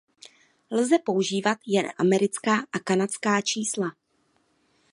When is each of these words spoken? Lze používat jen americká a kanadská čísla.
Lze 0.71 0.99
používat 0.99 1.57
jen 1.67 1.89
americká 1.97 2.65
a 2.71 2.79
kanadská 2.79 3.41
čísla. 3.41 3.95